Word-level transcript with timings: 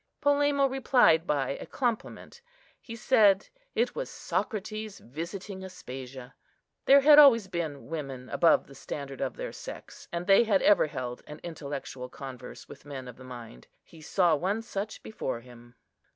Polemo 0.19 0.65
replied 0.65 1.27
by 1.27 1.49
a 1.61 1.67
compliment; 1.67 2.41
he 2.81 2.95
said 2.95 3.47
it 3.75 3.93
was 3.93 4.09
Socrates 4.09 4.97
visiting 4.97 5.63
Aspasia. 5.63 6.33
There 6.85 7.01
had 7.01 7.19
always 7.19 7.45
been 7.47 7.85
women 7.87 8.27
above 8.29 8.65
the 8.65 8.73
standard 8.73 9.21
of 9.21 9.35
their 9.35 9.51
sex, 9.51 10.07
and 10.11 10.25
they 10.25 10.43
had 10.45 10.63
ever 10.63 10.87
held 10.87 11.21
an 11.27 11.39
intellectual 11.43 12.09
converse 12.09 12.67
with 12.67 12.83
men 12.83 13.07
of 13.07 13.19
mind. 13.19 13.67
He 13.83 14.01
saw 14.01 14.35
one 14.35 14.63
such 14.63 15.03
before 15.03 15.39
him. 15.41 15.75